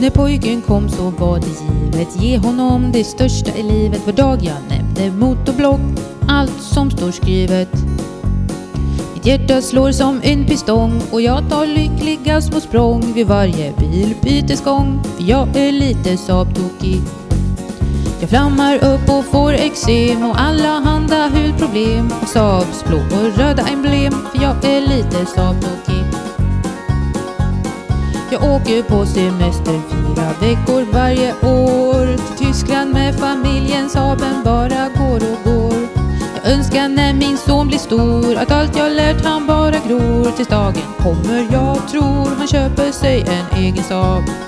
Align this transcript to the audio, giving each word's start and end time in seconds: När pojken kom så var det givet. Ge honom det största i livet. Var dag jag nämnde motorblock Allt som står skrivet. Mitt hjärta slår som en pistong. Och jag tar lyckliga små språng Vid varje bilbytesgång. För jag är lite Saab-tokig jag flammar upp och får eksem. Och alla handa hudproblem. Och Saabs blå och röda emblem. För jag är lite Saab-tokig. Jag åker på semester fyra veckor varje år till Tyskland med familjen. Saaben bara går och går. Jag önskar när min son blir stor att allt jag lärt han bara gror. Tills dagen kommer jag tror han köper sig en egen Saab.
När 0.00 0.10
pojken 0.10 0.62
kom 0.62 0.88
så 0.88 1.10
var 1.10 1.38
det 1.38 1.46
givet. 1.46 2.22
Ge 2.22 2.38
honom 2.38 2.92
det 2.92 3.04
största 3.04 3.50
i 3.56 3.62
livet. 3.62 4.06
Var 4.06 4.12
dag 4.12 4.38
jag 4.42 4.56
nämnde 4.68 5.26
motorblock 5.26 5.80
Allt 6.28 6.62
som 6.62 6.90
står 6.90 7.10
skrivet. 7.10 7.68
Mitt 9.14 9.26
hjärta 9.26 9.62
slår 9.62 9.92
som 9.92 10.20
en 10.22 10.46
pistong. 10.46 11.02
Och 11.12 11.20
jag 11.20 11.50
tar 11.50 11.66
lyckliga 11.66 12.40
små 12.40 12.60
språng 12.60 13.12
Vid 13.14 13.26
varje 13.26 13.72
bilbytesgång. 13.72 15.02
För 15.16 15.24
jag 15.24 15.56
är 15.56 15.72
lite 15.72 16.16
Saab-tokig 16.16 17.02
jag 18.20 18.30
flammar 18.30 18.74
upp 18.74 19.10
och 19.10 19.24
får 19.24 19.52
eksem. 19.52 20.24
Och 20.24 20.40
alla 20.40 20.68
handa 20.68 21.28
hudproblem. 21.28 22.12
Och 22.22 22.28
Saabs 22.28 22.84
blå 22.84 22.96
och 22.96 23.38
röda 23.38 23.62
emblem. 23.62 24.12
För 24.12 24.42
jag 24.42 24.64
är 24.64 24.80
lite 24.80 25.26
Saab-tokig. 25.26 25.97
Jag 28.30 28.42
åker 28.42 28.82
på 28.82 29.06
semester 29.06 29.80
fyra 29.90 30.32
veckor 30.40 30.92
varje 30.92 31.32
år 31.32 32.16
till 32.16 32.46
Tyskland 32.46 32.92
med 32.92 33.18
familjen. 33.18 33.88
Saaben 33.88 34.42
bara 34.44 34.88
går 34.88 35.16
och 35.16 35.44
går. 35.44 35.88
Jag 36.34 36.52
önskar 36.52 36.88
när 36.88 37.14
min 37.14 37.36
son 37.36 37.68
blir 37.68 37.78
stor 37.78 38.36
att 38.36 38.50
allt 38.50 38.76
jag 38.76 38.92
lärt 38.92 39.24
han 39.24 39.46
bara 39.46 39.70
gror. 39.88 40.30
Tills 40.36 40.48
dagen 40.48 40.94
kommer 40.98 41.46
jag 41.52 41.88
tror 41.88 42.36
han 42.38 42.46
köper 42.46 42.92
sig 42.92 43.20
en 43.20 43.58
egen 43.58 43.84
Saab. 43.84 44.47